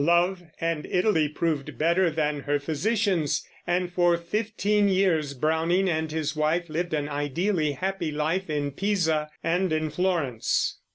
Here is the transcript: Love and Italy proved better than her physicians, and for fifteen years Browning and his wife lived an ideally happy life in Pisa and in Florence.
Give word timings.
Love 0.03 0.41
and 0.59 0.87
Italy 0.87 1.27
proved 1.29 1.77
better 1.77 2.09
than 2.09 2.39
her 2.39 2.57
physicians, 2.57 3.45
and 3.67 3.91
for 3.93 4.17
fifteen 4.17 4.89
years 4.89 5.35
Browning 5.35 5.87
and 5.87 6.11
his 6.11 6.35
wife 6.35 6.69
lived 6.69 6.95
an 6.95 7.07
ideally 7.07 7.73
happy 7.73 8.11
life 8.11 8.49
in 8.49 8.71
Pisa 8.71 9.29
and 9.43 9.71
in 9.71 9.91
Florence. 9.91 10.79